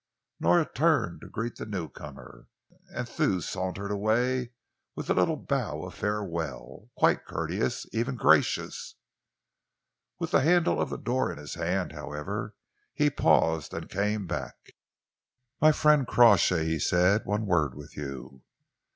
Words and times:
Nora 0.39 0.65
turned 0.67 1.21
to 1.21 1.29
greet 1.29 1.57
the 1.57 1.65
newcomer, 1.67 2.47
and 2.89 3.07
Thew 3.07 3.39
sauntered 3.39 3.91
away 3.91 4.51
with 4.95 5.11
a 5.11 5.13
little 5.13 5.35
bow 5.35 5.83
of 5.83 5.93
farewell, 5.93 6.89
quite 6.97 7.23
courteous, 7.23 7.85
even 7.93 8.15
gracious. 8.15 8.95
With 10.17 10.31
the 10.31 10.41
handle 10.41 10.81
of 10.81 10.89
the 10.89 10.97
door 10.97 11.31
in 11.31 11.37
his 11.37 11.53
hand, 11.53 11.91
however, 11.91 12.55
he 12.95 13.11
paused 13.11 13.75
and 13.75 13.87
came 13.91 14.25
back. 14.25 14.55
"My 15.61 15.71
friend 15.71 16.07
Crawshay," 16.07 16.65
he 16.65 16.79
said, 16.79 17.25
"one 17.25 17.45
word 17.45 17.75
with 17.75 17.95
you." 17.95 18.41